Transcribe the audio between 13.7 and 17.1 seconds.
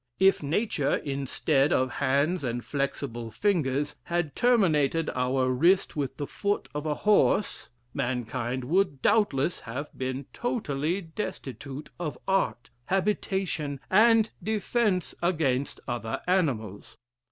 and defence against other animals.